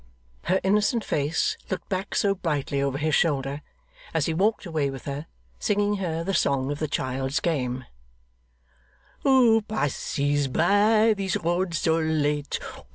Her 0.45 0.59
innocent 0.63 1.03
face 1.03 1.57
looked 1.69 1.87
back 1.87 2.15
so 2.15 2.33
brightly 2.33 2.81
over 2.81 2.97
his 2.97 3.13
shoulder, 3.13 3.61
as 4.15 4.25
he 4.25 4.33
walked 4.33 4.65
away 4.65 4.89
with 4.89 5.05
her, 5.05 5.27
singing 5.59 5.97
her 5.97 6.23
the 6.23 6.33
song 6.33 6.71
of 6.71 6.79
the 6.79 6.87
child's 6.87 7.39
game: 7.39 7.85
'Who 9.19 9.61
passes 9.61 10.47
by 10.47 11.13
this 11.15 11.37
road 11.37 11.75
so 11.75 11.99
late? 11.99 12.59